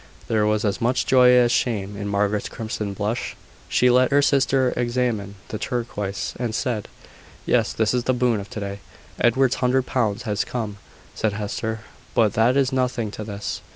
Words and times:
There 0.27 0.47
was 0.47 0.65
as 0.65 0.81
much 0.81 1.05
joy 1.05 1.29
as 1.33 1.51
shame 1.51 1.95
in 1.95 2.07
Margaret's 2.07 2.49
crimson 2.49 2.95
blush. 2.95 3.35
She 3.69 3.91
let 3.91 4.09
her 4.09 4.23
sister 4.23 4.73
examine 4.75 5.35
the 5.49 5.59
turquoise, 5.59 6.33
and 6.39 6.55
said: 6.55 6.87
"Yes, 7.45 7.71
this 7.71 7.93
is 7.93 8.05
the 8.05 8.13
boon 8.15 8.39
of 8.39 8.49
to 8.49 8.59
day." 8.59 8.79
"Edward's 9.19 9.57
hundred 9.57 9.83
pounds 9.85 10.23
has 10.23 10.43
come," 10.43 10.77
said 11.13 11.33
Hester: 11.33 11.81
"but 12.15 12.33
that 12.33 12.57
is 12.57 12.73
nothing 12.73 13.11
to 13.11 13.23
this." 13.23 13.61